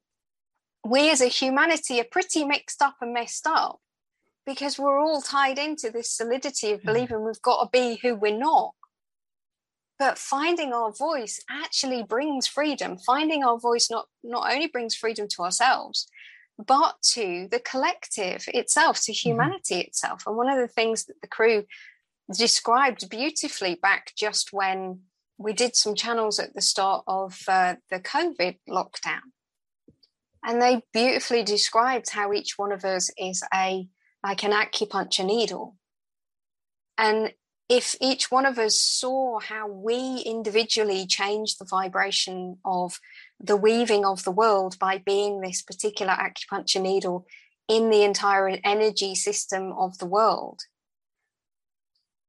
[0.84, 3.78] we as a humanity are pretty mixed up and messed up
[4.48, 6.86] because we're all tied into this solidity of mm.
[6.86, 8.72] believing we've got to be who we're not
[9.98, 15.28] but finding our voice actually brings freedom finding our voice not not only brings freedom
[15.28, 16.08] to ourselves
[16.66, 19.28] but to the collective itself to mm-hmm.
[19.28, 19.88] humanity mm-hmm.
[19.88, 21.64] itself and one of the things that the crew
[22.36, 25.00] described beautifully back just when
[25.36, 29.20] we did some channels at the start of uh, the covid lockdown
[30.42, 33.86] and they beautifully described how each one of us is a
[34.22, 35.76] like an acupuncture needle
[36.96, 37.32] and
[37.68, 42.98] if each one of us saw how we individually change the vibration of
[43.38, 47.26] the weaving of the world by being this particular acupuncture needle
[47.68, 50.60] in the entire energy system of the world,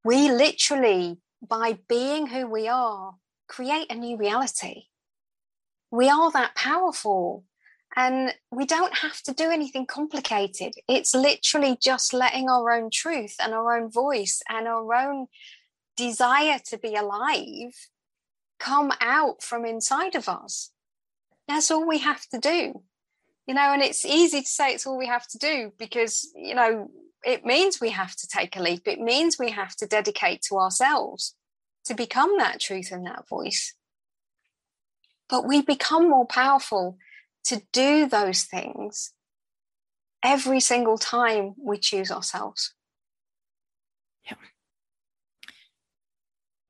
[0.03, 3.15] we literally, by being who we are,
[3.47, 4.83] create a new reality.
[5.89, 7.45] We are that powerful.
[7.95, 10.73] And we don't have to do anything complicated.
[10.87, 15.27] It's literally just letting our own truth and our own voice and our own
[15.97, 17.73] desire to be alive
[18.59, 20.71] come out from inside of us.
[21.47, 22.83] That's all we have to do.
[23.47, 26.53] You know, and it's easy to say it's all we have to do because, you
[26.53, 26.91] know,
[27.25, 28.87] it means we have to take a leap.
[28.87, 31.35] It means we have to dedicate to ourselves
[31.85, 33.73] to become that truth and that voice.
[35.27, 36.97] But we become more powerful
[37.45, 39.13] to do those things
[40.23, 42.73] every single time we choose ourselves.
[44.25, 44.35] Yeah.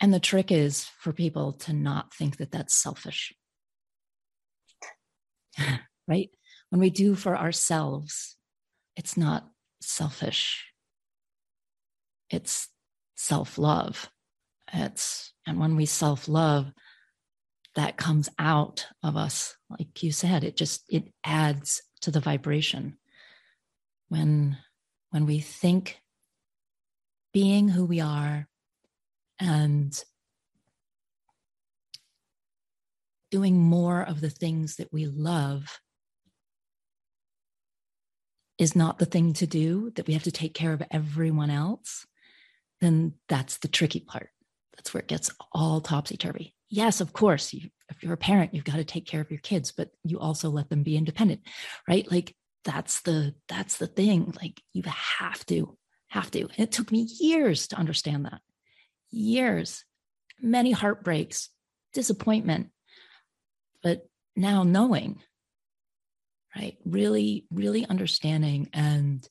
[0.02, 3.34] And the trick is for people to not think that that's selfish.
[6.08, 6.30] right?
[6.70, 8.38] When we do for ourselves,
[8.96, 9.50] it's not
[9.82, 10.66] selfish.
[12.30, 12.68] It's
[13.16, 14.10] self love.
[14.72, 16.72] It's, and when we self love,
[17.76, 22.98] that comes out of us, like you said, it just, it adds to the vibration.
[24.08, 24.58] When,
[25.12, 26.00] when we think
[27.32, 28.48] being who we are
[29.40, 29.98] and
[33.32, 35.80] doing more of the things that we love
[38.58, 42.06] is not the thing to do, that we have to take care of everyone else,
[42.82, 44.30] then that's the tricky part.
[44.76, 46.56] That's where it gets all topsy turvy.
[46.70, 49.40] Yes, of course, you, if you're a parent, you've got to take care of your
[49.40, 51.42] kids, but you also let them be independent,
[51.88, 52.10] right?
[52.12, 54.34] Like that's the that's the thing.
[54.42, 55.78] Like you have to
[56.10, 56.42] have to.
[56.42, 58.42] And it took me years to understand that.
[59.10, 59.84] Years,
[60.40, 61.50] many heartbreaks,
[61.94, 62.70] disappointment,
[63.82, 65.22] but now knowing
[66.56, 66.78] right?
[66.86, 69.28] Really, really understanding and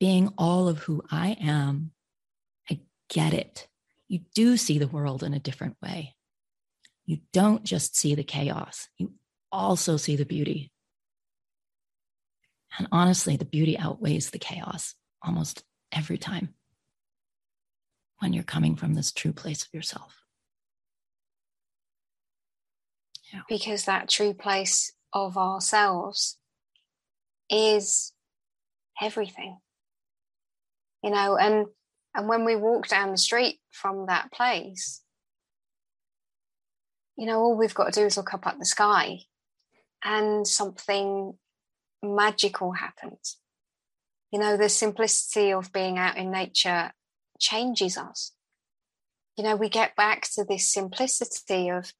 [0.00, 1.92] being all of who I am.
[2.70, 3.68] I get it.
[4.08, 6.14] You do see the world in a different way.
[7.06, 9.12] You don't just see the chaos, you
[9.52, 10.72] also see the beauty.
[12.78, 16.54] And honestly, the beauty outweighs the chaos almost every time
[18.18, 20.22] when you're coming from this true place of yourself.
[23.32, 23.40] Yeah.
[23.48, 26.36] Because that true place of ourselves
[27.50, 28.12] is
[29.00, 29.58] everything
[31.02, 31.66] you know and
[32.14, 35.02] and when we walk down the street from that place
[37.16, 39.18] you know all we've got to do is look up at the sky
[40.04, 41.34] and something
[42.02, 43.38] magical happens.
[44.30, 46.92] You know the simplicity of being out in nature
[47.38, 48.32] changes us.
[49.36, 51.92] You know we get back to this simplicity of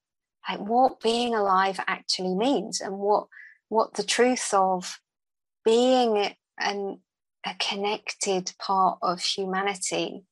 [0.48, 3.26] like what being alive actually means and what
[3.68, 5.00] what the truth of
[5.64, 7.00] being an,
[7.46, 10.24] a connected part of humanity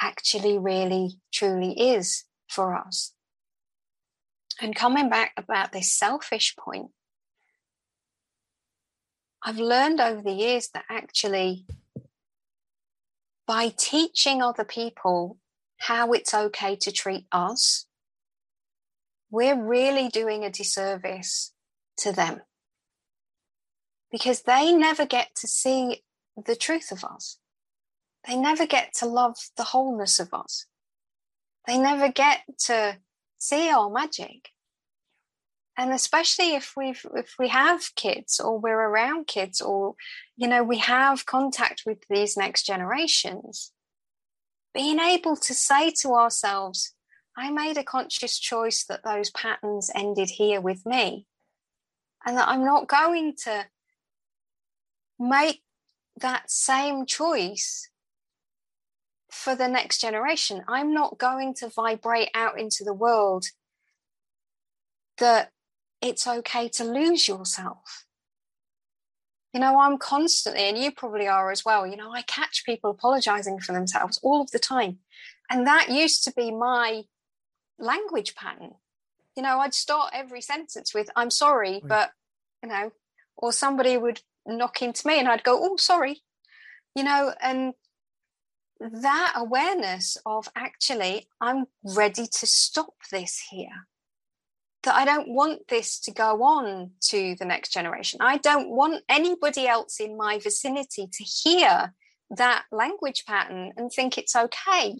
[0.00, 3.12] actually really truly is for us.
[4.60, 6.90] And coming back about this selfish point
[9.42, 11.66] i've learned over the years that actually
[13.46, 15.36] by teaching other people
[15.76, 17.86] how it's okay to treat us
[19.30, 21.52] we're really doing a disservice
[21.98, 22.40] to them.
[24.10, 26.02] Because they never get to see
[26.44, 27.38] the truth of us.
[28.26, 30.66] They never get to love the wholeness of us.
[31.66, 32.98] They never get to
[33.38, 34.50] see our magic.
[35.78, 39.94] And especially if we've if we have kids or we're around kids or
[40.36, 43.72] you know we have contact with these next generations,
[44.72, 46.94] being able to say to ourselves,
[47.36, 51.26] I made a conscious choice that those patterns ended here with me.
[52.24, 53.66] And that I'm not going to
[55.18, 55.62] make
[56.16, 57.90] that same choice
[59.30, 60.64] for the next generation.
[60.66, 63.46] I'm not going to vibrate out into the world
[65.18, 65.50] that
[66.00, 68.04] it's okay to lose yourself.
[69.52, 72.90] You know, I'm constantly, and you probably are as well, you know, I catch people
[72.90, 74.98] apologizing for themselves all of the time.
[75.50, 77.04] And that used to be my
[77.78, 78.72] language pattern.
[79.34, 82.10] You know, I'd start every sentence with, I'm sorry, but,
[82.62, 82.92] you know,
[83.36, 86.22] or somebody would knock into me and I'd go, oh, sorry.
[86.94, 87.74] You know, and
[88.80, 93.86] that awareness of actually, I'm ready to stop this here.
[94.82, 98.20] That I don't want this to go on to the next generation.
[98.22, 101.94] I don't want anybody else in my vicinity to hear
[102.30, 104.96] that language pattern and think it's okay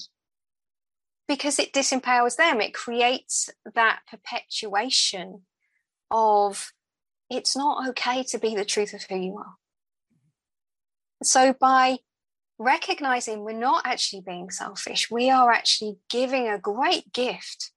[1.29, 2.61] because it disempowers them.
[2.61, 5.43] It creates that perpetuation
[6.11, 6.73] of
[7.31, 9.55] it's not okay to be the truth of who you are.
[11.23, 11.99] So by
[12.59, 17.73] recognizing we're not actually being selfish, we are actually giving a great gift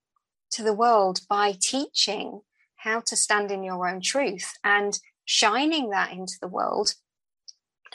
[0.51, 2.41] to the world by teaching
[2.77, 6.93] how to stand in your own truth and shining that into the world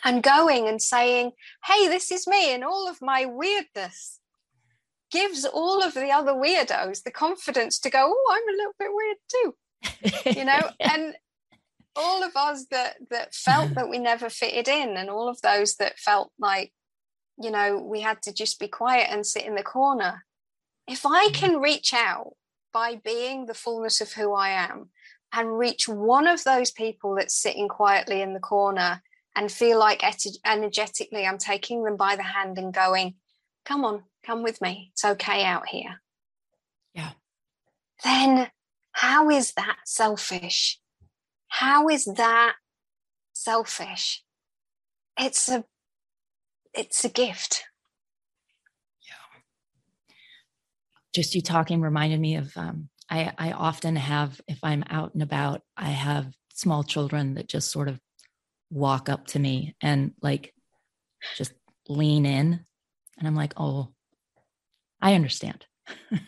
[0.05, 1.33] and going and saying,
[1.65, 4.21] Hey, this is me and all of my weirdness
[5.11, 8.91] gives all of the other weirdos the confidence to go, oh, I'm a little bit
[8.93, 11.15] weird too, you know, and
[11.97, 15.77] all of us that that felt that we never fitted in and all of those
[15.77, 16.73] that felt like
[17.41, 20.25] you know we had to just be quiet and sit in the corner.
[20.89, 21.35] If i mm-hmm.
[21.35, 22.33] can reach out
[22.73, 24.91] by being the fullness of who i am
[25.33, 29.03] and reach one of those people that's sitting quietly in the corner
[29.37, 30.03] and feel like
[30.45, 33.15] energetically i'm taking them by the hand and going
[33.65, 34.91] come on come with me.
[34.93, 36.01] It's okay out here.
[36.95, 37.11] Yeah.
[38.03, 38.49] Then
[38.93, 40.79] how is that selfish
[41.59, 42.57] how is that
[43.33, 44.25] selfish?
[45.19, 45.65] It's a
[46.73, 47.65] it's a gift.
[49.09, 49.41] Yeah.
[51.15, 55.23] Just you talking reminded me of um, I, I often have, if I'm out and
[55.23, 58.01] about, I have small children that just sort of
[58.71, 60.53] walk up to me and like
[61.37, 61.53] just
[61.89, 62.65] lean in.
[63.19, 63.91] And I'm like, oh,
[65.01, 65.65] I understand.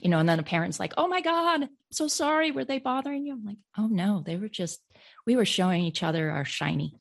[0.00, 2.50] you know, and then a parent's like, oh my God, I'm so sorry.
[2.50, 3.32] Were they bothering you?
[3.34, 4.80] I'm like, oh no, they were just,
[5.26, 6.94] we were showing each other our shiny.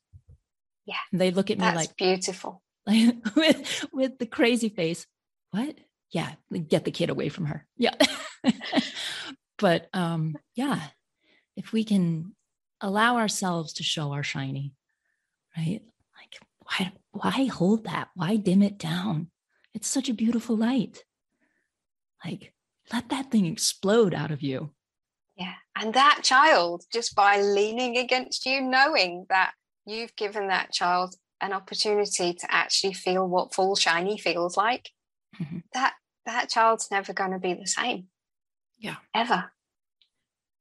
[0.86, 0.96] Yeah.
[1.10, 2.62] And they look at me like beautiful.
[2.86, 5.06] Like with with the crazy face.
[5.50, 5.76] What?
[6.10, 6.32] Yeah,
[6.68, 7.66] get the kid away from her.
[7.76, 7.94] Yeah.
[9.58, 10.80] but um, yeah,
[11.56, 12.34] if we can
[12.80, 14.74] allow ourselves to show our shiny,
[15.56, 15.80] right?
[16.18, 18.08] Like, why why hold that?
[18.14, 19.30] Why dim it down?
[19.74, 21.04] It's such a beautiful light.
[22.24, 22.52] Like,
[22.92, 24.70] let that thing explode out of you.
[25.36, 25.54] Yeah.
[25.76, 29.52] And that child, just by leaning against you, knowing that
[29.86, 34.90] you've given that child an opportunity to actually feel what full shiny feels like,
[35.40, 35.58] mm-hmm.
[35.72, 35.94] that
[36.26, 38.06] that child's never going to be the same.
[38.78, 38.96] Yeah.
[39.14, 39.52] Ever.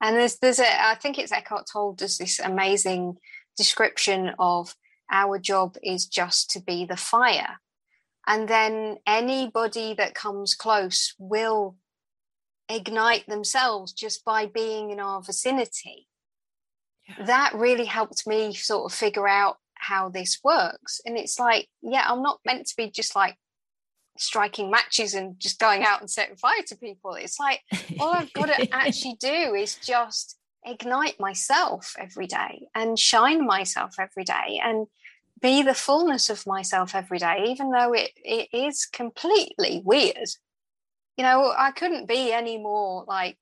[0.02, 3.18] And there's there's a I think it's Eckhart Tolle does this amazing
[3.58, 4.74] description of
[5.12, 7.60] our job is just to be the fire
[8.28, 11.76] and then anybody that comes close will
[12.72, 16.07] ignite themselves just by being in our vicinity
[17.07, 17.26] yeah.
[17.26, 22.05] that really helped me sort of figure out how this works and it's like yeah
[22.07, 23.36] i'm not meant to be just like
[24.17, 27.61] striking matches and just going out and setting fire to people it's like
[27.99, 33.95] all i've got to actually do is just ignite myself every day and shine myself
[33.99, 34.86] every day and
[35.41, 40.30] be the fullness of myself every day, even though it, it is completely weird.
[41.18, 43.38] You know, I couldn't be any more like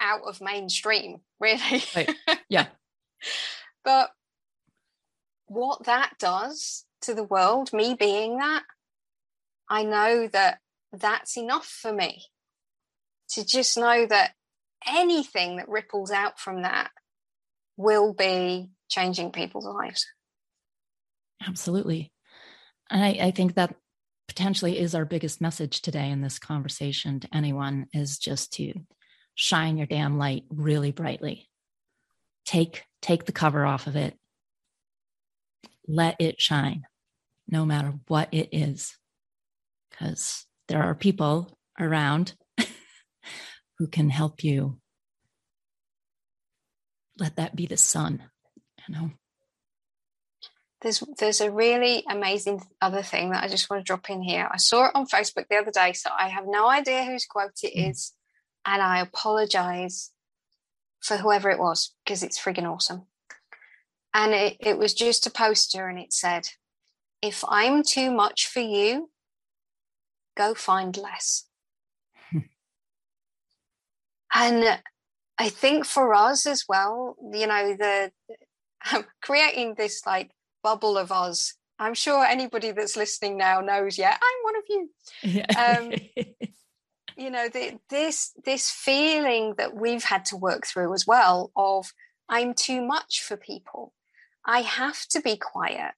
[0.00, 1.82] out of mainstream, really.
[1.94, 2.10] Right.
[2.48, 2.66] Yeah.
[3.84, 4.10] but
[5.46, 8.62] what that does to the world, me being that,
[9.68, 10.58] I know that
[10.92, 12.24] that's enough for me
[13.30, 14.32] to just know that
[14.86, 16.90] anything that ripples out from that
[17.76, 20.06] will be changing people's lives.
[21.46, 22.12] Absolutely.
[22.90, 23.74] And I, I think that
[24.30, 28.72] potentially is our biggest message today in this conversation to anyone is just to
[29.34, 31.48] shine your damn light really brightly.
[32.44, 34.16] Take take the cover off of it.
[35.88, 36.84] Let it shine
[37.48, 38.96] no matter what it is.
[39.98, 42.34] Cuz there are people around
[43.78, 44.80] who can help you
[47.18, 48.30] let that be the sun,
[48.86, 49.10] you know
[50.82, 54.48] there's there's a really amazing other thing that I just want to drop in here.
[54.50, 57.52] I saw it on Facebook the other day, so I have no idea whose quote
[57.62, 58.12] it mm.
[58.64, 60.12] and I apologize
[61.00, 63.06] for whoever it was because it's frigging awesome.
[64.12, 66.48] And it, it was just a poster, and it said,
[67.20, 69.10] "If I'm too much for you,
[70.36, 71.44] go find less."
[74.34, 74.80] and
[75.38, 78.12] I think for us as well, you know, the
[79.22, 80.30] creating this like
[80.62, 81.54] bubble of us.
[81.78, 84.90] I'm sure anybody that's listening now knows, yeah, I'm one of you.
[85.22, 85.76] Yeah.
[85.76, 85.92] Um,
[87.16, 91.92] you know, the, this this feeling that we've had to work through as well of
[92.28, 93.92] I'm too much for people.
[94.46, 95.92] I have to be quiet.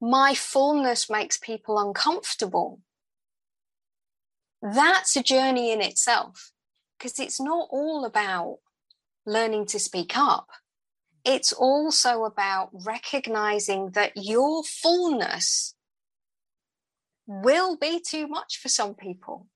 [0.00, 2.80] My fullness makes people uncomfortable.
[4.62, 6.52] That's a journey in itself
[6.96, 8.58] because it's not all about
[9.26, 10.48] learning to speak up
[11.24, 15.74] it's also about recognizing that your fullness
[17.26, 19.46] will be too much for some people.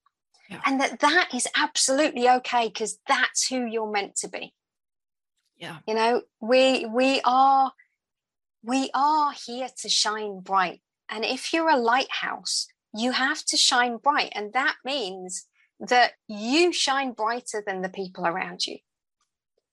[0.51, 0.61] Yeah.
[0.67, 4.53] and that that is absolutely okay because that's who you're meant to be.
[5.57, 5.79] Yeah.
[5.87, 7.73] You know we we are
[8.63, 10.83] we are here to shine bright.
[11.09, 14.33] And if you're a lighthouse you have to shine bright.
[14.35, 15.47] And that means
[15.81, 18.79] that you shine brighter than the people around you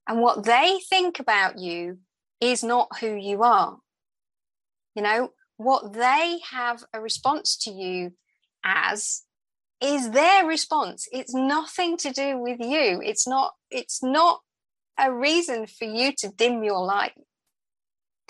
[0.10, 2.00] and what they think about you
[2.42, 3.78] is not who you are.
[4.96, 8.14] You know, what they have a response to you
[8.66, 9.22] as
[9.80, 11.08] is their response.
[11.12, 13.00] It's nothing to do with you.
[13.06, 14.42] It's not, it's not
[14.98, 17.14] a reason for you to dim your light.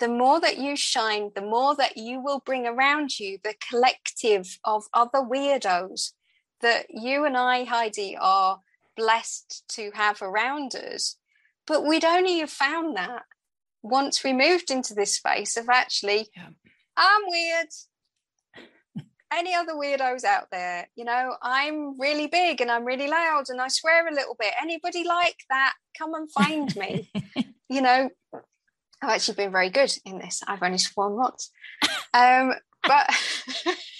[0.00, 4.58] The more that you shine, the more that you will bring around you the collective
[4.64, 6.12] of other weirdos
[6.60, 8.60] that you and I, Heidi, are
[8.98, 11.16] blessed to have around us.
[11.70, 13.22] But we'd only have found that
[13.80, 16.48] once we moved into this space of actually, yeah.
[16.96, 17.68] I'm weird.
[19.32, 20.88] Any other weirdos out there?
[20.96, 24.52] You know, I'm really big and I'm really loud and I swear a little bit.
[24.60, 25.74] Anybody like that?
[25.96, 27.08] Come and find me.
[27.68, 28.10] you know,
[29.00, 30.42] I've actually been very good in this.
[30.48, 31.52] I've only sworn once.
[32.12, 32.52] Um,
[32.82, 33.08] but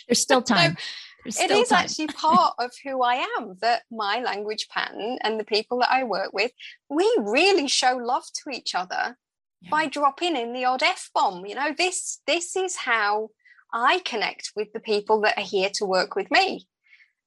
[0.09, 0.77] there's still time.
[1.25, 1.85] It is time.
[1.85, 6.05] actually part of who I am that my language pattern and the people that I
[6.05, 6.53] work with,
[6.89, 9.17] we really show love to each other
[9.61, 9.71] yeah.
[9.71, 11.47] by dropping in the odd F bomb.
[11.47, 13.31] You know, this this is how
[13.73, 16.67] I connect with the people that are here to work with me.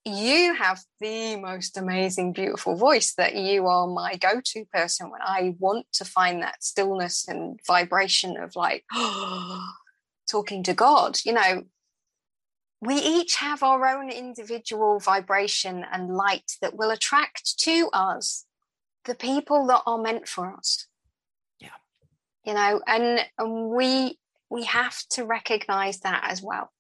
[0.06, 5.22] You have the most amazing, beautiful voice that you are my go to person when
[5.22, 8.84] I want to find that stillness and vibration of like
[10.30, 11.20] talking to God.
[11.24, 11.64] You know,
[12.86, 18.46] we each have our own individual vibration and light that will attract to us
[19.06, 20.88] the people that are meant for us.
[21.60, 21.70] Yeah.
[22.46, 24.20] You know and, and we
[24.50, 26.72] we have to recognize that as well.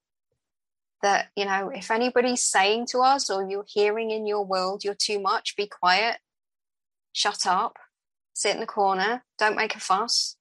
[1.01, 4.95] That you know if anybody's saying to us or you're hearing in your world you're
[4.95, 6.17] too much be quiet
[7.11, 7.77] shut up
[8.33, 10.37] sit in the corner don't make a fuss.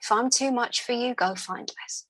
[0.00, 2.06] If i'm too much for you go find less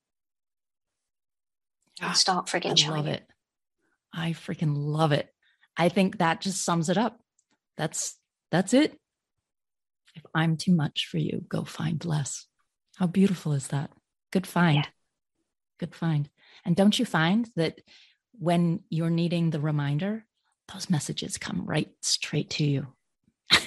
[2.01, 3.25] and ah, start freaking I love it.
[4.13, 5.29] I freaking love it.
[5.77, 7.19] I think that just sums it up.
[7.77, 8.17] That's
[8.51, 8.97] that's it.
[10.15, 12.45] If I'm too much for you, go find less.
[12.95, 13.91] How beautiful is that?
[14.31, 14.77] Good find.
[14.77, 14.89] Yeah.
[15.79, 16.29] Good find.
[16.63, 17.81] And don't you find that
[18.31, 20.25] when you're needing the reminder,
[20.73, 22.87] those messages come right straight to you?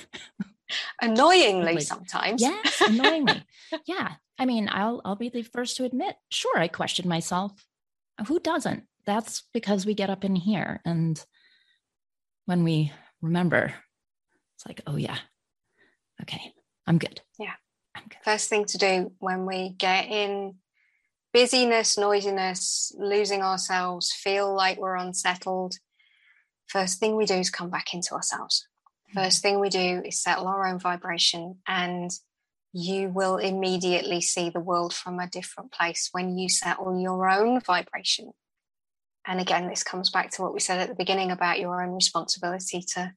[1.03, 2.41] annoyingly sometimes.
[2.41, 3.45] Yes, annoyingly.
[3.87, 4.12] yeah.
[4.39, 7.53] I mean, I'll I'll be the first to admit, sure, I questioned myself
[8.26, 8.84] who doesn't?
[9.06, 11.22] That's because we get up in here and
[12.46, 13.74] when we remember,
[14.56, 15.18] it's like, oh yeah,
[16.22, 16.52] okay,
[16.86, 17.20] I'm good.
[17.38, 17.52] Yeah.
[17.94, 18.18] I'm good.
[18.24, 20.54] First thing to do when we get in
[21.32, 25.74] busyness, noisiness, losing ourselves, feel like we're unsettled,
[26.66, 28.66] first thing we do is come back into ourselves.
[29.10, 29.24] Mm-hmm.
[29.24, 32.10] First thing we do is settle our own vibration and
[32.72, 37.60] you will immediately see the world from a different place when you settle your own
[37.60, 38.32] vibration.
[39.26, 41.94] And again, this comes back to what we said at the beginning about your own
[41.94, 43.12] responsibility to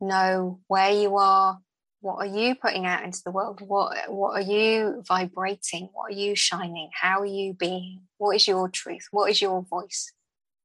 [0.00, 1.58] know where you are,
[2.00, 6.18] what are you putting out into the world, what what are you vibrating, what are
[6.18, 10.12] you shining, how are you being, what is your truth, what is your voice,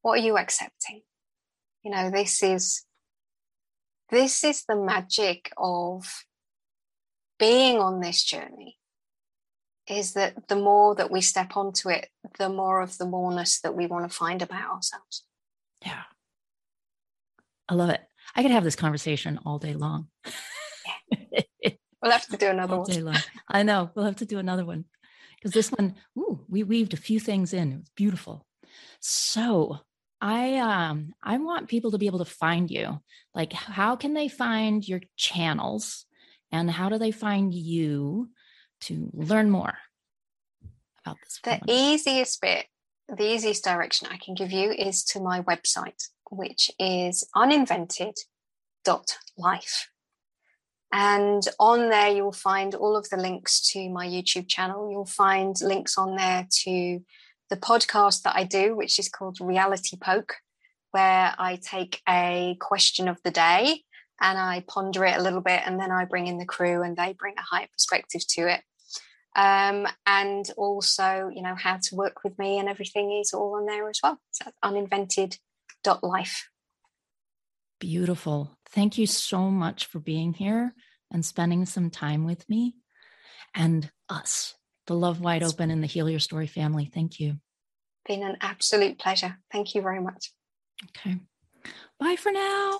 [0.01, 1.01] what are you accepting?
[1.83, 2.85] You know, this is
[4.09, 6.23] this is the magic of
[7.39, 8.77] being on this journey
[9.87, 12.07] is that the more that we step onto it,
[12.37, 15.25] the more of the moreness that we want to find about ourselves.
[15.85, 16.03] Yeah.
[17.67, 18.01] I love it.
[18.35, 20.07] I could have this conversation all day long.
[20.25, 21.71] Yeah.
[22.01, 23.17] we'll have to do another all one.
[23.47, 23.91] I know.
[23.95, 24.85] We'll have to do another one.
[25.35, 27.71] Because this one, ooh, we weaved a few things in.
[27.71, 28.45] It was beautiful.
[28.99, 29.79] So
[30.21, 32.99] I um I want people to be able to find you.
[33.35, 36.05] Like how can they find your channels?
[36.53, 38.29] And how do they find you
[38.81, 39.73] to learn more
[41.03, 41.39] about this?
[41.43, 42.67] The easiest bit,
[43.09, 49.87] the easiest direction I can give you is to my website, which is uninvented.life.
[50.95, 54.91] And on there, you'll find all of the links to my YouTube channel.
[54.91, 56.99] You'll find links on there to
[57.49, 60.35] the podcast that I do, which is called Reality Poke,
[60.91, 63.81] where I take a question of the day
[64.21, 66.95] and I ponder it a little bit, and then I bring in the crew and
[66.95, 68.61] they bring a higher perspective to it.
[69.35, 73.65] Um, and also, you know, how to work with me and everything is all on
[73.65, 74.19] there as well.
[74.31, 76.49] So uninvented.life.
[77.79, 78.55] Beautiful.
[78.69, 80.73] Thank you so much for being here
[81.11, 82.75] and spending some time with me
[83.55, 84.55] and us,
[84.87, 86.89] the Love Wide Open and the Heal Your Story family.
[86.93, 87.37] Thank you.
[88.05, 89.37] Been an absolute pleasure.
[89.51, 90.31] Thank you very much.
[90.89, 91.17] Okay.
[91.99, 92.79] Bye for now.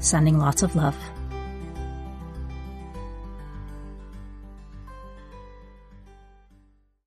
[0.00, 0.96] Sending lots of love.